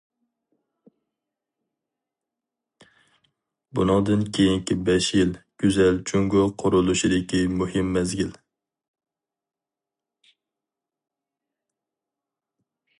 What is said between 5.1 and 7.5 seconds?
يىل گۈزەل جۇڭگو قۇرۇلۇشىدىكى